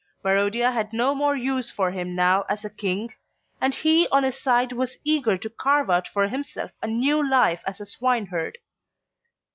Barodia 0.23 0.71
had 0.71 0.93
no 0.93 1.13
more 1.13 1.35
use 1.35 1.69
for 1.69 1.91
him 1.91 2.15
now 2.15 2.41
as 2.49 2.65
a 2.65 2.71
King, 2.71 3.13
and 3.61 3.75
he 3.75 4.07
on 4.07 4.23
his 4.23 4.35
side 4.41 4.71
was 4.71 4.97
eager 5.03 5.37
to 5.37 5.47
carve 5.47 5.91
out 5.91 6.07
for 6.07 6.27
himself 6.27 6.71
a 6.81 6.87
new 6.87 7.23
life 7.23 7.61
as 7.67 7.79
a 7.79 7.85
swineherd. 7.85 8.57